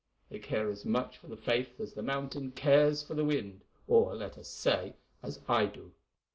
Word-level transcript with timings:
They 0.31 0.39
care 0.39 0.67
as 0.67 0.83
much 0.83 1.19
for 1.19 1.27
the 1.27 1.37
Faith 1.37 1.79
as 1.79 1.93
the 1.93 2.01
mountain 2.01 2.53
cares 2.53 3.03
for 3.03 3.13
the 3.13 3.23
wind, 3.23 3.61
or, 3.87 4.15
let 4.15 4.35
us 4.35 4.47
say, 4.47 4.95
as 5.21 5.39
I 5.47 5.67
do. 5.67 5.91